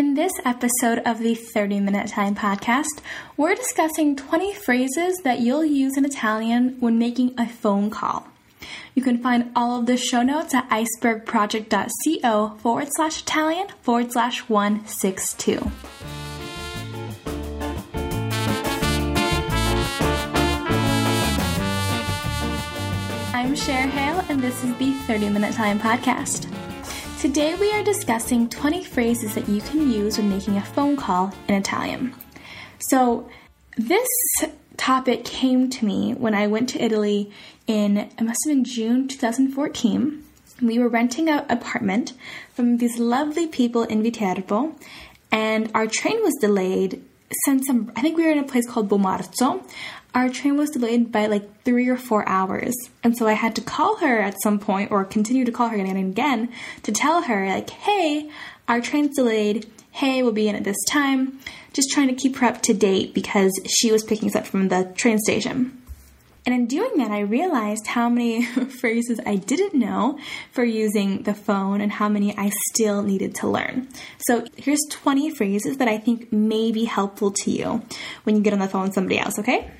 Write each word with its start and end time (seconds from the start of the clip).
In 0.00 0.14
this 0.14 0.32
episode 0.46 1.00
of 1.04 1.18
the 1.18 1.34
30 1.34 1.80
Minute 1.80 2.06
Italian 2.06 2.34
podcast, 2.34 3.02
we're 3.36 3.54
discussing 3.54 4.16
20 4.16 4.54
phrases 4.54 5.18
that 5.24 5.40
you'll 5.40 5.66
use 5.66 5.98
in 5.98 6.06
Italian 6.06 6.78
when 6.80 6.98
making 6.98 7.34
a 7.38 7.46
phone 7.46 7.90
call. 7.90 8.26
You 8.94 9.02
can 9.02 9.18
find 9.18 9.52
all 9.54 9.78
of 9.78 9.84
the 9.84 9.98
show 9.98 10.22
notes 10.22 10.54
at 10.54 10.66
icebergproject.co 10.70 12.56
forward 12.62 12.88
slash 12.92 13.20
Italian 13.20 13.66
forward 13.82 14.10
slash 14.10 14.48
162. 14.48 15.70
I'm 23.34 23.54
Cher 23.54 23.86
Hale, 23.86 24.24
and 24.30 24.40
this 24.40 24.64
is 24.64 24.74
the 24.78 24.94
30 25.06 25.28
Minute 25.28 25.50
Italian 25.50 25.78
podcast. 25.78 26.50
Today 27.20 27.54
we 27.54 27.70
are 27.72 27.82
discussing 27.82 28.48
20 28.48 28.82
phrases 28.82 29.34
that 29.34 29.46
you 29.46 29.60
can 29.60 29.90
use 29.90 30.16
when 30.16 30.30
making 30.30 30.56
a 30.56 30.64
phone 30.64 30.96
call 30.96 31.34
in 31.48 31.54
Italian. 31.54 32.14
So, 32.78 33.28
this 33.76 34.08
topic 34.78 35.26
came 35.26 35.68
to 35.68 35.84
me 35.84 36.14
when 36.14 36.34
I 36.34 36.46
went 36.46 36.70
to 36.70 36.82
Italy 36.82 37.30
in, 37.66 37.98
it 37.98 38.22
must 38.22 38.38
have 38.46 38.54
been 38.54 38.64
June 38.64 39.06
2014. 39.06 40.24
We 40.62 40.78
were 40.78 40.88
renting 40.88 41.28
an 41.28 41.44
apartment 41.50 42.14
from 42.54 42.78
these 42.78 42.98
lovely 42.98 43.46
people 43.46 43.82
in 43.82 44.02
Viterbo, 44.02 44.74
and 45.30 45.70
our 45.74 45.86
train 45.86 46.22
was 46.22 46.32
delayed 46.40 47.04
since 47.44 47.66
some, 47.66 47.92
I 47.96 48.00
think 48.00 48.16
we 48.16 48.24
were 48.24 48.32
in 48.32 48.38
a 48.38 48.44
place 48.44 48.66
called 48.66 48.88
Bomarzo. 48.88 49.62
Our 50.14 50.28
train 50.28 50.56
was 50.56 50.70
delayed 50.70 51.12
by 51.12 51.26
like 51.26 51.62
three 51.62 51.88
or 51.88 51.96
four 51.96 52.28
hours. 52.28 52.74
And 53.04 53.16
so 53.16 53.28
I 53.28 53.34
had 53.34 53.54
to 53.56 53.60
call 53.60 53.96
her 53.98 54.20
at 54.20 54.42
some 54.42 54.58
point 54.58 54.90
or 54.90 55.04
continue 55.04 55.44
to 55.44 55.52
call 55.52 55.68
her 55.68 55.76
again 55.76 55.96
and 55.96 56.10
again 56.10 56.52
to 56.82 56.92
tell 56.92 57.22
her, 57.22 57.46
like, 57.46 57.70
hey, 57.70 58.30
our 58.68 58.80
train's 58.80 59.16
delayed. 59.16 59.70
Hey, 59.92 60.22
we'll 60.22 60.32
be 60.32 60.48
in 60.48 60.56
at 60.56 60.64
this 60.64 60.82
time. 60.88 61.38
Just 61.72 61.90
trying 61.90 62.08
to 62.08 62.14
keep 62.14 62.36
her 62.36 62.46
up 62.46 62.62
to 62.62 62.74
date 62.74 63.14
because 63.14 63.52
she 63.68 63.92
was 63.92 64.02
picking 64.02 64.28
us 64.28 64.36
up 64.36 64.46
from 64.46 64.68
the 64.68 64.92
train 64.96 65.18
station. 65.18 65.80
And 66.46 66.54
in 66.54 66.66
doing 66.66 66.96
that, 66.96 67.10
I 67.10 67.20
realized 67.20 67.86
how 67.86 68.08
many 68.08 68.44
phrases 68.80 69.20
I 69.24 69.36
didn't 69.36 69.74
know 69.74 70.18
for 70.52 70.64
using 70.64 71.22
the 71.22 71.34
phone 71.34 71.80
and 71.80 71.92
how 71.92 72.08
many 72.08 72.36
I 72.36 72.50
still 72.70 73.02
needed 73.02 73.34
to 73.36 73.48
learn. 73.48 73.88
So 74.20 74.44
here's 74.56 74.80
20 74.90 75.34
phrases 75.34 75.76
that 75.76 75.88
I 75.88 75.98
think 75.98 76.32
may 76.32 76.72
be 76.72 76.84
helpful 76.84 77.30
to 77.30 77.50
you 77.50 77.82
when 78.24 78.36
you 78.36 78.42
get 78.42 78.52
on 78.52 78.58
the 78.58 78.68
phone 78.68 78.84
with 78.84 78.94
somebody 78.94 79.18
else, 79.18 79.38
okay? 79.38 79.70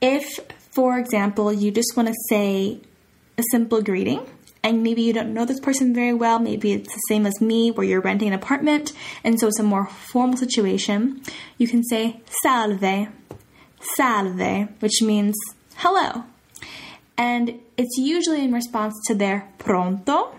If, 0.00 0.40
for 0.70 0.98
example, 0.98 1.52
you 1.52 1.70
just 1.70 1.96
want 1.96 2.08
to 2.08 2.14
say 2.28 2.80
a 3.38 3.42
simple 3.50 3.82
greeting, 3.82 4.26
and 4.62 4.82
maybe 4.82 5.02
you 5.02 5.12
don't 5.12 5.32
know 5.32 5.44
this 5.44 5.60
person 5.60 5.94
very 5.94 6.12
well, 6.12 6.38
maybe 6.38 6.72
it's 6.72 6.92
the 6.92 7.00
same 7.08 7.24
as 7.24 7.40
me 7.40 7.70
where 7.70 7.86
you're 7.86 8.00
renting 8.00 8.28
an 8.28 8.34
apartment, 8.34 8.92
and 9.22 9.38
so 9.38 9.46
it's 9.46 9.60
a 9.60 9.62
more 9.62 9.86
formal 9.86 10.36
situation, 10.36 11.22
you 11.56 11.68
can 11.68 11.84
say 11.84 12.20
salve, 12.42 13.08
salve, 13.80 14.68
which 14.80 15.00
means 15.02 15.34
hello. 15.76 16.24
And 17.16 17.60
it's 17.76 17.96
usually 17.96 18.42
in 18.42 18.52
response 18.52 18.94
to 19.06 19.14
their 19.14 19.48
pronto. 19.58 20.34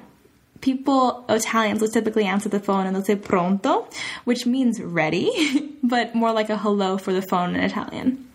People, 0.62 1.26
Italians, 1.30 1.82
will 1.82 1.88
typically 1.88 2.26
answer 2.26 2.50
the 2.50 2.60
phone 2.60 2.86
and 2.86 2.96
they'll 2.96 3.06
say 3.06 3.16
pronto, 3.16 3.88
which 4.26 4.46
means 4.46 4.82
ready, 4.82 5.76
but 5.84 6.14
more 6.14 6.32
like 6.32 6.50
a 6.50 6.58
hello 6.58 6.98
for 6.98 7.14
the 7.14 7.22
phone 7.22 7.56
in 7.56 7.64
Italian. 7.64 8.27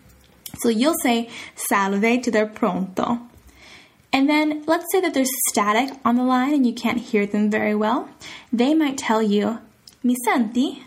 So 0.59 0.69
you'll 0.69 0.95
say 1.01 1.29
salve 1.55 2.21
to 2.21 2.31
their 2.31 2.45
pronto. 2.45 3.19
And 4.11 4.29
then 4.29 4.63
let's 4.67 4.85
say 4.91 5.01
that 5.01 5.15
there's 5.15 5.31
static 5.49 5.91
on 6.05 6.15
the 6.15 6.23
line 6.23 6.53
and 6.53 6.67
you 6.67 6.73
can't 6.73 6.99
hear 6.99 7.25
them 7.25 7.49
very 7.49 7.73
well. 7.73 8.09
They 8.51 8.75
might 8.75 8.97
tell 8.97 9.23
you, 9.23 9.59
mi 10.03 10.15
senti? 10.23 10.83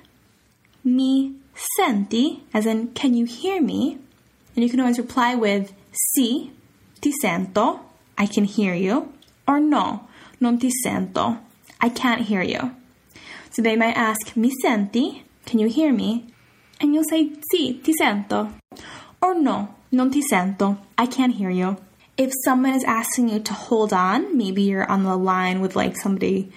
Mi 0.84 1.34
senti? 1.76 2.44
As 2.54 2.66
in, 2.66 2.88
can 2.92 3.14
you 3.14 3.24
hear 3.24 3.60
me? 3.60 3.98
And 4.54 4.62
you 4.62 4.70
can 4.70 4.78
always 4.78 4.98
reply 4.98 5.34
with 5.34 5.72
Sì, 5.92 6.50
ti 7.00 7.12
sento. 7.20 7.80
I 8.16 8.26
can 8.26 8.44
hear 8.44 8.74
you. 8.74 9.12
Or 9.48 9.58
no, 9.58 10.06
non 10.40 10.58
ti 10.58 10.70
sento. 10.84 11.38
I 11.80 11.88
can't 11.88 12.22
hear 12.22 12.42
you. 12.42 12.76
So 13.50 13.62
they 13.62 13.74
might 13.74 13.96
ask, 13.96 14.36
Mi 14.36 14.50
senti? 14.62 15.24
Can 15.46 15.58
you 15.58 15.68
hear 15.68 15.92
me? 15.92 16.26
And 16.80 16.94
you'll 16.94 17.04
say, 17.10 17.32
Sì, 17.52 17.82
ti 17.82 17.92
sento. 17.98 18.52
Or 19.26 19.34
no, 19.34 19.74
non 19.90 20.12
ti 20.12 20.22
sento. 20.22 20.78
I 20.96 21.06
can't 21.06 21.34
hear 21.34 21.50
you. 21.50 21.78
If 22.16 22.30
someone 22.44 22.74
is 22.74 22.84
asking 22.84 23.28
you 23.28 23.40
to 23.40 23.52
hold 23.52 23.92
on, 23.92 24.38
maybe 24.38 24.62
you're 24.62 24.88
on 24.88 25.02
the 25.02 25.16
line 25.16 25.60
with 25.60 25.74
like 25.74 25.96
somebody, 25.96 26.52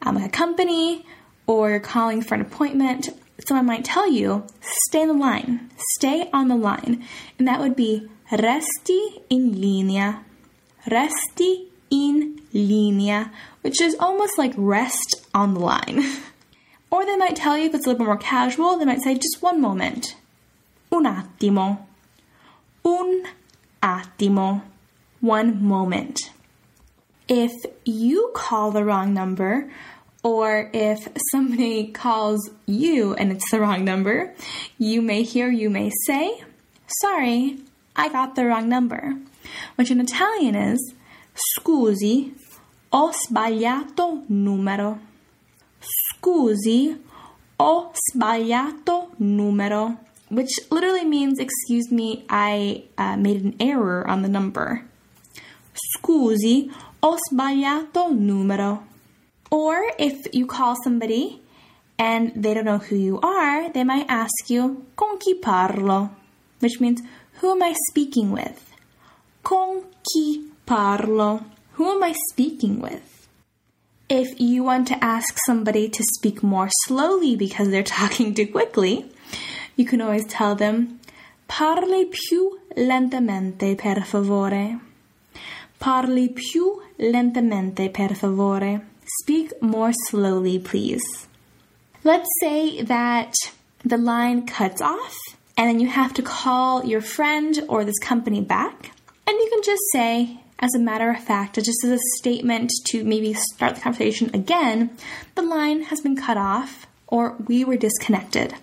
um, 0.00 0.16
a 0.16 0.30
company, 0.30 1.04
or 1.46 1.68
you're 1.68 1.78
calling 1.78 2.22
for 2.22 2.34
an 2.34 2.40
appointment, 2.40 3.10
someone 3.46 3.66
might 3.66 3.84
tell 3.84 4.10
you, 4.10 4.46
stay 4.62 5.02
on 5.02 5.08
the 5.08 5.12
line, 5.12 5.70
stay 5.96 6.30
on 6.32 6.48
the 6.48 6.56
line. 6.56 7.04
And 7.38 7.46
that 7.46 7.60
would 7.60 7.76
be 7.76 8.08
Resti 8.30 9.20
in 9.28 9.60
linea. 9.60 10.24
Resti 10.86 11.66
in 11.90 12.40
linea, 12.54 13.30
which 13.60 13.78
is 13.78 13.94
almost 14.00 14.38
like 14.38 14.54
rest 14.56 15.16
on 15.34 15.52
the 15.52 15.60
line. 15.60 16.02
or 16.90 17.04
they 17.04 17.16
might 17.16 17.36
tell 17.36 17.58
you 17.58 17.66
if 17.66 17.74
it's 17.74 17.84
a 17.84 17.90
little 17.90 17.98
bit 17.98 18.06
more 18.06 18.16
casual, 18.16 18.78
they 18.78 18.86
might 18.86 19.02
say 19.02 19.16
just 19.16 19.42
one 19.42 19.60
moment. 19.60 20.16
Un 20.90 21.04
attimo. 21.04 21.85
Un 22.86 23.24
attimo. 23.82 24.62
One 25.20 25.60
moment. 25.60 26.30
If 27.26 27.50
you 27.84 28.30
call 28.32 28.70
the 28.70 28.84
wrong 28.84 29.12
number, 29.12 29.72
or 30.22 30.70
if 30.72 31.08
somebody 31.32 31.88
calls 31.88 32.48
you 32.64 33.14
and 33.14 33.32
it's 33.32 33.50
the 33.50 33.60
wrong 33.60 33.84
number, 33.84 34.34
you 34.78 35.02
may 35.02 35.24
hear, 35.24 35.50
you 35.50 35.68
may 35.68 35.90
say, 36.06 36.44
Sorry, 37.00 37.58
I 37.96 38.08
got 38.08 38.36
the 38.36 38.46
wrong 38.46 38.68
number, 38.68 39.16
which 39.74 39.90
in 39.90 40.00
Italian 40.00 40.54
is 40.54 40.94
Scusi, 41.34 42.34
ho 42.92 43.12
sbagliato 43.12 44.22
numero. 44.28 45.00
Scusi, 45.80 46.96
ho 47.58 47.92
sbagliato 47.92 49.10
numero, 49.18 49.98
which 50.28 50.50
literally 50.70 51.04
means, 51.04 51.38
excuse 51.38 51.90
me, 51.90 52.24
I 52.28 52.84
uh, 52.98 53.16
made 53.16 53.42
an 53.42 53.56
error 53.60 54.06
on 54.08 54.22
the 54.22 54.28
number. 54.28 54.84
Scusi, 55.74 56.70
ho 57.02 57.18
sbagliato 57.30 58.10
numero. 58.10 58.84
Or 59.50 59.92
if 59.98 60.26
you 60.32 60.46
call 60.46 60.76
somebody 60.82 61.40
and 61.98 62.32
they 62.34 62.54
don't 62.54 62.64
know 62.64 62.78
who 62.78 62.96
you 62.96 63.20
are, 63.20 63.70
they 63.70 63.84
might 63.84 64.06
ask 64.08 64.50
you, 64.50 64.84
con 64.96 65.18
chi 65.18 65.34
parlo? 65.40 66.10
Which 66.58 66.80
means, 66.80 67.02
who 67.34 67.52
am 67.52 67.62
I 67.62 67.74
speaking 67.90 68.32
with? 68.32 68.72
Con 69.42 69.82
chi 69.82 70.40
parlo? 70.66 71.44
Who 71.74 71.90
am 71.90 72.02
I 72.02 72.14
speaking 72.32 72.80
with? 72.80 73.28
If 74.08 74.40
you 74.40 74.64
want 74.64 74.88
to 74.88 75.04
ask 75.04 75.36
somebody 75.46 75.88
to 75.88 76.02
speak 76.16 76.42
more 76.42 76.70
slowly 76.86 77.36
because 77.36 77.68
they're 77.68 77.82
talking 78.00 78.34
too 78.34 78.46
quickly, 78.48 79.10
you 79.76 79.84
can 79.84 80.00
always 80.00 80.26
tell 80.26 80.54
them, 80.54 80.98
Parli 81.48 82.06
più 82.06 82.58
lentamente, 82.76 83.76
per 83.76 84.02
favore. 84.02 84.80
Parli 85.78 86.30
più 86.30 86.80
lentamente, 86.98 87.90
per 87.90 88.14
favore. 88.14 88.80
Speak 89.22 89.62
more 89.62 89.92
slowly, 90.08 90.58
please. 90.58 91.28
Let's 92.02 92.28
say 92.40 92.82
that 92.82 93.34
the 93.84 93.96
line 93.96 94.46
cuts 94.46 94.80
off 94.80 95.16
and 95.56 95.68
then 95.68 95.78
you 95.78 95.88
have 95.88 96.12
to 96.14 96.22
call 96.22 96.84
your 96.84 97.00
friend 97.00 97.64
or 97.68 97.84
this 97.84 97.98
company 98.00 98.40
back. 98.40 98.90
And 99.26 99.36
you 99.38 99.48
can 99.50 99.62
just 99.62 99.82
say, 99.92 100.40
as 100.58 100.74
a 100.74 100.78
matter 100.80 101.10
of 101.10 101.22
fact, 101.22 101.56
just 101.56 101.84
as 101.84 101.90
a 101.90 101.98
statement 102.18 102.70
to 102.86 103.04
maybe 103.04 103.34
start 103.34 103.76
the 103.76 103.80
conversation 103.80 104.30
again, 104.34 104.90
the 105.34 105.42
line 105.42 105.82
has 105.84 106.00
been 106.00 106.16
cut 106.16 106.36
off 106.36 106.86
or 107.06 107.36
we 107.46 107.64
were 107.64 107.76
disconnected. 107.76 108.54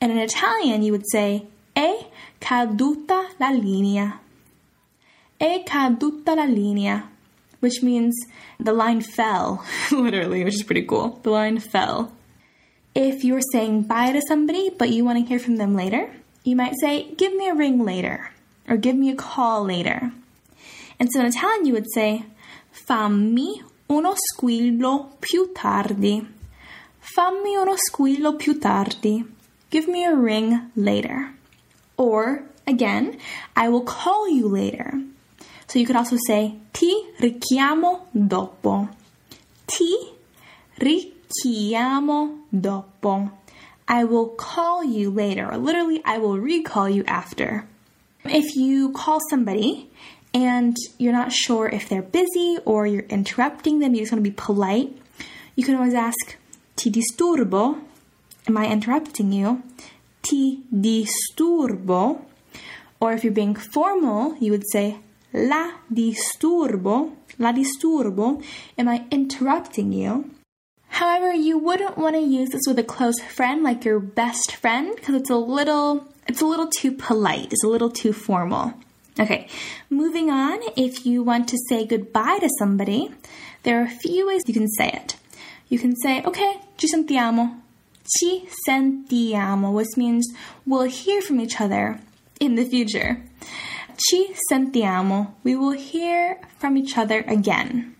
And 0.00 0.12
in 0.12 0.18
Italian, 0.18 0.82
you 0.82 0.92
would 0.92 1.08
say, 1.10 1.46
è 1.74 2.06
caduta 2.40 3.28
la 3.38 3.50
linea. 3.50 4.20
È 5.38 5.62
caduta 5.64 6.34
la 6.34 6.44
linea, 6.44 7.08
which 7.60 7.82
means 7.82 8.14
the 8.58 8.72
line 8.72 9.00
fell, 9.00 9.64
literally, 9.90 10.44
which 10.44 10.54
is 10.54 10.62
pretty 10.62 10.82
cool. 10.82 11.20
The 11.22 11.30
line 11.30 11.58
fell. 11.58 12.12
If 12.94 13.24
you're 13.24 13.42
saying 13.52 13.82
bye 13.82 14.12
to 14.12 14.22
somebody 14.26 14.70
but 14.70 14.88
you 14.88 15.04
want 15.04 15.18
to 15.18 15.24
hear 15.26 15.38
from 15.38 15.56
them 15.56 15.74
later, 15.74 16.10
you 16.44 16.56
might 16.56 16.74
say, 16.80 17.12
Give 17.16 17.34
me 17.34 17.48
a 17.48 17.54
ring 17.54 17.84
later, 17.84 18.30
or 18.68 18.76
give 18.76 18.96
me 18.96 19.10
a 19.10 19.16
call 19.16 19.64
later. 19.64 20.12
And 20.98 21.12
so 21.12 21.20
in 21.20 21.26
Italian, 21.26 21.66
you 21.66 21.74
would 21.74 21.90
say, 21.92 22.24
Fammi 22.72 23.62
uno 23.88 24.14
squillo 24.14 25.16
più 25.18 25.52
tardi. 25.52 26.26
Fammi 26.98 27.56
uno 27.56 27.74
squillo 27.76 28.36
più 28.36 28.58
tardi. 28.58 29.35
Give 29.70 29.88
me 29.88 30.04
a 30.04 30.14
ring 30.14 30.70
later. 30.76 31.32
Or, 31.96 32.42
again, 32.66 33.18
I 33.54 33.68
will 33.68 33.82
call 33.82 34.28
you 34.28 34.48
later. 34.48 35.02
So 35.66 35.78
you 35.78 35.86
could 35.86 35.96
also 35.96 36.16
say, 36.26 36.54
Ti 36.72 37.10
richiamo 37.20 38.06
dopo. 38.14 38.88
Ti 39.66 40.12
richiamo 40.78 42.38
dopo. 42.52 43.30
I 43.88 44.04
will 44.04 44.28
call 44.30 44.84
you 44.84 45.10
later, 45.10 45.50
or 45.50 45.58
literally, 45.58 46.02
I 46.04 46.18
will 46.18 46.38
recall 46.38 46.88
you 46.88 47.04
after. 47.06 47.66
If 48.24 48.56
you 48.56 48.92
call 48.92 49.20
somebody 49.30 49.88
and 50.34 50.76
you're 50.98 51.12
not 51.12 51.32
sure 51.32 51.68
if 51.68 51.88
they're 51.88 52.02
busy 52.02 52.58
or 52.64 52.86
you're 52.86 53.02
interrupting 53.02 53.78
them, 53.78 53.94
you 53.94 54.00
just 54.00 54.12
want 54.12 54.24
to 54.24 54.30
be 54.30 54.34
polite, 54.34 54.96
you 55.54 55.64
can 55.64 55.76
always 55.76 55.94
ask, 55.94 56.36
Ti 56.76 56.90
disturbo? 56.90 57.80
Am 58.48 58.56
I 58.56 58.70
interrupting 58.70 59.32
you? 59.32 59.62
Ti 60.22 60.62
disturbo? 60.72 62.22
Or 63.00 63.12
if 63.12 63.24
you're 63.24 63.32
being 63.32 63.56
formal, 63.56 64.36
you 64.38 64.52
would 64.52 64.68
say, 64.70 64.98
La 65.32 65.72
disturbo? 65.92 67.12
La 67.38 67.52
disturbo? 67.52 68.42
Am 68.78 68.88
I 68.88 69.04
interrupting 69.10 69.92
you? 69.92 70.30
However, 70.88 71.32
you 71.34 71.58
wouldn't 71.58 71.98
want 71.98 72.14
to 72.14 72.22
use 72.22 72.50
this 72.50 72.66
with 72.66 72.78
a 72.78 72.84
close 72.84 73.18
friend 73.20 73.64
like 73.64 73.84
your 73.84 73.98
best 73.98 74.54
friend 74.54 74.94
because 74.94 75.16
it's 75.16 75.30
a 75.30 75.36
little 75.36 76.06
it's 76.28 76.40
a 76.40 76.46
little 76.46 76.68
too 76.68 76.92
polite. 76.92 77.52
It's 77.52 77.64
a 77.64 77.68
little 77.68 77.90
too 77.90 78.12
formal. 78.12 78.74
Okay, 79.18 79.48
moving 79.90 80.30
on, 80.30 80.60
if 80.76 81.04
you 81.04 81.22
want 81.22 81.48
to 81.48 81.58
say 81.68 81.86
goodbye 81.86 82.38
to 82.40 82.50
somebody, 82.58 83.10
there 83.62 83.80
are 83.80 83.84
a 83.84 83.88
few 83.88 84.26
ways 84.26 84.42
you 84.46 84.54
can 84.54 84.68
say 84.68 84.88
it. 84.88 85.16
You 85.68 85.78
can 85.78 85.96
say, 85.96 86.22
okay, 86.22 86.60
ci 86.76 86.86
sentiamo. 86.86 87.62
Ci 88.06 88.48
sentiamo, 88.66 89.72
which 89.72 89.96
means 89.96 90.32
we'll 90.64 90.88
hear 90.88 91.20
from 91.20 91.40
each 91.40 91.60
other 91.60 91.98
in 92.38 92.54
the 92.54 92.64
future. 92.64 93.22
Ci 93.96 94.34
sentiamo. 94.50 95.34
We 95.42 95.56
will 95.56 95.72
hear 95.72 96.38
from 96.58 96.76
each 96.76 96.96
other 96.96 97.24
again. 97.26 97.96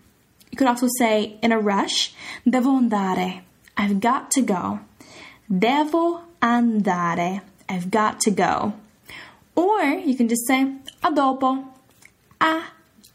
You 0.50 0.58
could 0.58 0.68
also 0.68 0.88
say, 0.98 1.38
in 1.42 1.52
a 1.52 1.58
rush, 1.58 2.14
devo 2.46 2.80
andare. 2.80 3.40
I've 3.76 4.00
got 4.00 4.30
to 4.32 4.42
go. 4.42 4.80
Devo 5.50 6.22
andare. 6.40 7.42
I've 7.68 7.90
got 7.90 8.20
to 8.20 8.30
go. 8.30 8.74
Or 9.54 9.82
you 9.82 10.14
can 10.14 10.28
just 10.28 10.46
say 10.46 10.72
a 11.02 11.10
dopo, 11.10 11.64
a 12.40 12.62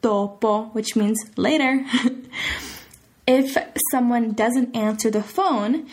dopo, 0.01 0.73
which 0.73 0.95
means 0.95 1.23
later. 1.38 1.85
if 3.27 3.57
someone 3.91 4.33
doesn't 4.33 4.75
answer 4.75 5.09
the 5.09 5.23
phone, 5.23 5.88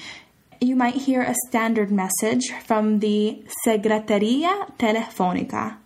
you 0.60 0.76
might 0.76 0.94
hear 0.94 1.22
a 1.22 1.34
standard 1.48 1.90
message 1.90 2.50
from 2.64 3.00
the 3.00 3.42
segreteria 3.66 4.76
telefonica. 4.78 5.76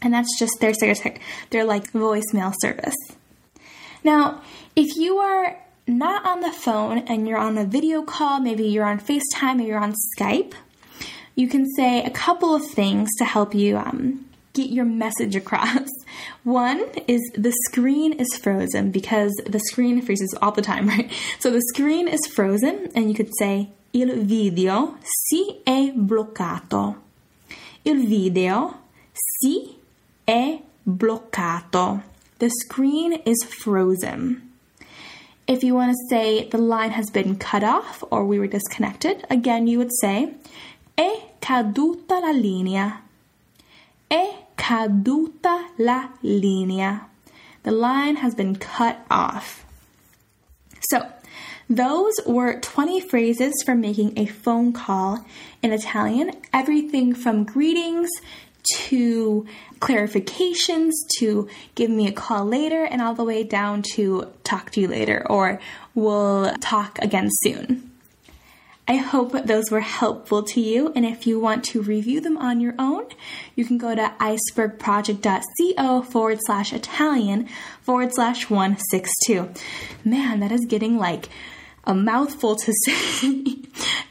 And 0.00 0.12
that's 0.12 0.36
just 0.38 0.58
their 0.60 0.74
their 1.50 1.64
like 1.64 1.92
voicemail 1.92 2.52
service. 2.60 2.96
Now, 4.02 4.42
if 4.74 4.96
you 4.96 5.18
are 5.18 5.56
not 5.86 6.24
on 6.26 6.40
the 6.40 6.52
phone 6.52 6.98
and 6.98 7.28
you're 7.28 7.38
on 7.38 7.56
a 7.56 7.64
video 7.64 8.02
call, 8.02 8.40
maybe 8.40 8.64
you're 8.64 8.84
on 8.84 8.98
FaceTime 8.98 9.60
or 9.60 9.62
you're 9.62 9.78
on 9.78 9.94
Skype, 10.18 10.54
you 11.34 11.48
can 11.48 11.66
say 11.76 12.02
a 12.02 12.10
couple 12.10 12.54
of 12.54 12.66
things 12.66 13.08
to 13.18 13.24
help 13.24 13.54
you 13.54 13.78
um, 13.78 14.26
get 14.52 14.70
your 14.70 14.84
message 14.84 15.36
across. 15.36 15.88
One 16.42 16.84
is 17.06 17.20
the 17.36 17.52
screen 17.66 18.12
is 18.14 18.36
frozen 18.36 18.90
because 18.90 19.32
the 19.46 19.60
screen 19.60 20.02
freezes 20.02 20.34
all 20.42 20.52
the 20.52 20.62
time, 20.62 20.88
right? 20.94 21.10
So 21.38 21.50
the 21.50 21.62
screen 21.74 22.08
is 22.08 22.20
frozen, 22.34 22.90
and 22.94 23.08
you 23.08 23.14
could 23.14 23.30
say 23.38 23.70
il 23.92 24.24
video 24.24 24.96
si 25.02 25.60
è 25.62 25.92
bloccato. 25.92 26.96
Il 27.82 28.06
video 28.06 28.80
si 29.12 29.76
è 30.24 30.60
bloccato. 30.82 32.02
The 32.38 32.48
screen 32.48 33.20
is 33.24 33.44
frozen. 33.44 34.50
If 35.46 35.62
you 35.62 35.74
want 35.74 35.90
to 35.90 35.96
say 36.08 36.48
the 36.48 36.58
line 36.58 36.92
has 36.92 37.10
been 37.10 37.36
cut 37.36 37.62
off 37.62 38.02
or 38.10 38.24
we 38.24 38.38
were 38.38 38.48
disconnected, 38.48 39.24
again 39.28 39.66
you 39.66 39.78
would 39.78 39.92
say 40.00 40.34
È 40.96 41.34
caduta 41.40 42.20
la 42.20 42.32
linea. 42.32 43.02
È 44.08 44.46
caduta 44.54 45.70
la 45.76 46.10
linea. 46.20 47.08
The 47.62 47.72
line 47.72 48.16
has 48.16 48.34
been 48.34 48.56
cut 48.56 48.96
off. 49.10 49.64
So, 50.88 51.06
those 51.76 52.12
were 52.26 52.60
20 52.60 53.00
phrases 53.00 53.54
for 53.64 53.74
making 53.74 54.18
a 54.18 54.26
phone 54.26 54.72
call 54.72 55.24
in 55.62 55.72
Italian. 55.72 56.32
Everything 56.52 57.14
from 57.14 57.44
greetings 57.44 58.10
to 58.62 59.46
clarifications 59.80 60.92
to 61.18 61.48
give 61.74 61.90
me 61.90 62.06
a 62.06 62.12
call 62.12 62.44
later 62.44 62.84
and 62.84 63.02
all 63.02 63.14
the 63.14 63.24
way 63.24 63.42
down 63.42 63.82
to 63.94 64.28
talk 64.44 64.70
to 64.70 64.80
you 64.80 64.88
later 64.88 65.26
or 65.28 65.60
we'll 65.94 66.52
talk 66.60 66.98
again 67.00 67.28
soon. 67.42 67.90
I 68.86 68.96
hope 68.96 69.32
those 69.46 69.70
were 69.70 69.80
helpful 69.80 70.42
to 70.42 70.60
you. 70.60 70.92
And 70.94 71.06
if 71.06 71.26
you 71.26 71.40
want 71.40 71.64
to 71.66 71.80
review 71.80 72.20
them 72.20 72.36
on 72.36 72.60
your 72.60 72.74
own, 72.78 73.06
you 73.54 73.64
can 73.64 73.78
go 73.78 73.94
to 73.94 74.12
icebergproject.co 74.20 76.02
forward 76.02 76.38
slash 76.44 76.72
Italian 76.72 77.48
forward 77.80 78.12
slash 78.12 78.50
162. 78.50 79.50
Man, 80.04 80.40
that 80.40 80.50
is 80.50 80.66
getting 80.68 80.98
like 80.98 81.28
a 81.84 81.94
mouthful 81.94 82.56
to 82.56 82.72
say 82.84 83.56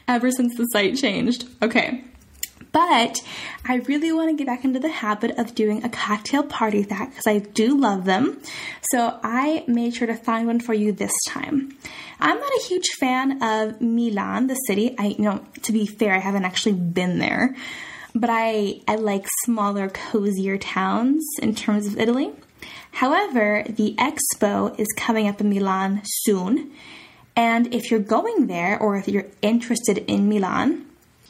ever 0.08 0.30
since 0.30 0.56
the 0.56 0.64
site 0.66 0.96
changed. 0.96 1.46
Okay. 1.62 2.04
But 2.72 3.20
I 3.66 3.76
really 3.76 4.12
want 4.12 4.30
to 4.30 4.36
get 4.36 4.46
back 4.46 4.64
into 4.64 4.80
the 4.80 4.88
habit 4.88 5.38
of 5.38 5.54
doing 5.54 5.84
a 5.84 5.90
cocktail 5.90 6.42
party 6.42 6.82
that 6.82 7.10
because 7.10 7.26
I 7.26 7.38
do 7.38 7.78
love 7.78 8.06
them. 8.06 8.40
So 8.90 9.18
I 9.22 9.64
made 9.66 9.94
sure 9.94 10.06
to 10.06 10.14
find 10.14 10.46
one 10.46 10.58
for 10.58 10.72
you 10.72 10.90
this 10.92 11.12
time. 11.28 11.76
I'm 12.18 12.38
not 12.38 12.52
a 12.52 12.62
huge 12.66 12.88
fan 12.98 13.42
of 13.42 13.80
Milan, 13.80 14.46
the 14.46 14.54
city. 14.54 14.94
I, 14.98 15.08
you 15.08 15.24
know, 15.24 15.44
to 15.62 15.72
be 15.72 15.86
fair, 15.86 16.14
I 16.14 16.18
haven't 16.18 16.44
actually 16.44 16.72
been 16.72 17.18
there, 17.18 17.54
but 18.14 18.30
I 18.32 18.80
I 18.88 18.94
like 18.96 19.26
smaller, 19.44 19.88
cozier 19.88 20.56
towns 20.56 21.26
in 21.42 21.54
terms 21.54 21.86
of 21.86 21.98
Italy. 21.98 22.32
However, 22.92 23.64
the 23.68 23.96
expo 23.96 24.78
is 24.78 24.88
coming 24.96 25.28
up 25.28 25.40
in 25.40 25.50
Milan 25.50 26.02
soon. 26.04 26.72
And 27.34 27.74
if 27.74 27.90
you're 27.90 28.00
going 28.00 28.46
there 28.46 28.78
or 28.78 28.96
if 28.96 29.08
you're 29.08 29.26
interested 29.40 29.98
in 29.98 30.28
Milan, 30.28 30.86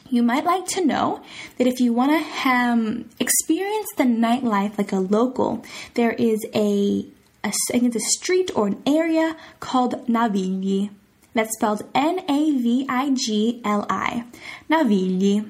you 0.09 0.21
might 0.21 0.43
like 0.43 0.65
to 0.67 0.85
know 0.85 1.23
that 1.57 1.65
if 1.65 1.79
you 1.79 1.93
want 1.93 2.11
to 2.11 2.49
um, 2.49 3.09
experience 3.19 3.87
the 3.97 4.03
nightlife 4.03 4.77
like 4.77 4.91
a 4.91 4.99
local, 4.99 5.63
there 5.95 6.11
is 6.11 6.45
a, 6.53 7.05
a, 7.43 7.47
I 7.47 7.79
think 7.79 7.95
it's 7.95 8.05
a 8.05 8.17
street 8.19 8.51
or 8.53 8.67
an 8.67 8.81
area 8.85 9.35
called 9.59 10.05
Navigli. 10.07 10.89
That's 11.33 11.55
spelled 11.57 11.81
N 11.95 12.19
A 12.29 12.51
V 12.51 12.85
I 12.87 13.09
G 13.15 13.61
L 13.65 13.87
I. 13.89 14.25
Navigli. 14.69 15.49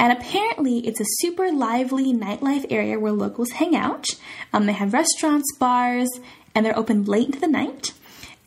And 0.00 0.12
apparently, 0.12 0.78
it's 0.86 1.00
a 1.00 1.14
super 1.18 1.52
lively 1.52 2.12
nightlife 2.12 2.66
area 2.70 2.98
where 2.98 3.12
locals 3.12 3.50
hang 3.52 3.76
out. 3.76 4.06
Um, 4.52 4.66
they 4.66 4.72
have 4.72 4.92
restaurants, 4.92 5.54
bars, 5.56 6.08
and 6.54 6.64
they're 6.64 6.78
open 6.78 7.04
late 7.04 7.26
into 7.26 7.40
the 7.40 7.48
night. 7.48 7.92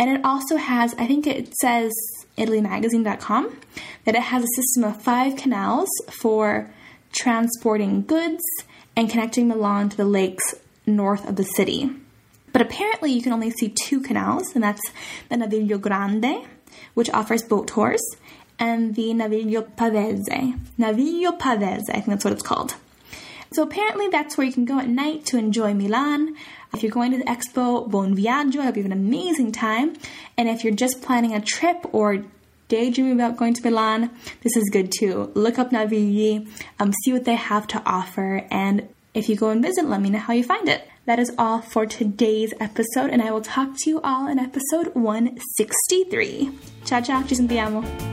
And 0.02 0.10
it 0.10 0.26
also 0.26 0.56
has, 0.58 0.96
I 0.96 1.06
think 1.06 1.28
it 1.28 1.54
says 1.58 1.92
ItalyMagazine.com, 2.36 3.60
that 4.06 4.16
it 4.16 4.22
has 4.22 4.44
a 4.44 4.48
system 4.56 4.84
of 4.84 5.00
five 5.00 5.36
canals 5.36 5.90
for 6.10 6.72
transporting 7.14 8.02
goods 8.08 8.42
and 8.96 9.12
connecting 9.12 9.48
Milan 9.48 9.90
to 9.90 9.98
the 9.98 10.06
lakes 10.06 10.56
north 10.88 11.30
of 11.30 11.36
the 11.36 11.44
city. 11.44 11.92
But 12.52 12.64
apparently, 12.64 13.12
you 13.12 13.22
can 13.22 13.32
only 13.32 13.52
see 13.52 13.70
two 13.70 14.02
canals, 14.02 14.56
and 14.56 14.64
that's 14.64 14.82
the 15.30 15.36
Naviglio 15.36 15.80
Grande, 15.80 16.48
which 16.96 17.12
offers 17.12 17.44
boat 17.44 17.68
tours, 17.68 18.02
and 18.58 18.96
the 18.96 19.14
Naviglio 19.14 19.70
Pavese. 19.76 20.60
Naviglio 20.80 21.38
Pavese, 21.38 21.90
I 21.90 21.94
think 21.94 22.08
that's 22.08 22.26
what 22.26 22.34
it's 22.34 22.42
called. 22.42 22.74
So 23.54 23.64
apparently, 23.64 24.08
that's 24.08 24.38
where 24.38 24.48
you 24.48 24.54
can 24.54 24.66
go 24.66 24.80
at 24.80 24.88
night 24.88 25.26
to 25.28 25.38
enjoy 25.38 25.74
Milan. 25.74 26.36
If 26.74 26.84
you're 26.84 26.92
going 26.92 27.12
to 27.12 27.18
the 27.18 27.26
expo, 27.26 27.90
buon 27.90 28.16
viaggio. 28.16 28.62
I 28.62 28.66
hope 28.66 28.78
you 28.78 28.84
have 28.84 28.92
an 28.92 28.98
amazing 28.98 29.52
time. 29.52 29.96
And 30.38 30.48
if 30.48 30.64
you're 30.64 30.74
just 30.74 31.02
planning 31.02 31.36
a 31.36 31.42
trip 31.42 31.86
or 31.92 32.24
daydreaming 32.70 33.14
about 33.14 33.36
going 33.36 33.54
to 33.54 33.62
Milan, 33.64 34.10
this 34.42 34.56
is 34.56 34.70
good 34.72 34.92
too. 34.98 35.32
Look 35.36 35.60
up 35.60 35.72
Navigli, 35.72 36.48
um, 36.80 36.94
see 37.04 37.12
what 37.12 37.26
they 37.26 37.36
have 37.36 37.68
to 37.68 37.84
offer, 37.86 38.48
and 38.50 38.88
if 39.14 39.28
you 39.28 39.36
go 39.36 39.50
and 39.50 39.62
visit, 39.62 39.86
let 39.86 40.00
me 40.00 40.10
know 40.10 40.20
how 40.20 40.34
you 40.34 40.44
find 40.44 40.70
it. 40.70 40.88
That 41.06 41.20
is 41.20 41.34
all 41.38 41.62
for 41.62 41.86
today's 41.86 42.54
episode, 42.62 43.10
and 43.10 43.22
I 43.22 43.32
will 43.32 43.42
talk 43.42 43.76
to 43.80 43.90
you 43.90 44.00
all 44.02 44.28
in 44.28 44.40
episode 44.40 44.96
163. 44.96 46.52
Ciao, 46.86 47.02
ciao, 47.02 47.22
ci 47.24 47.36
sentiamo. 47.36 48.11